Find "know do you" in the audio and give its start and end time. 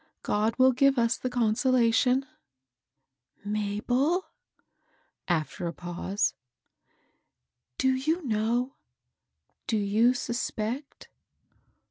8.25-10.15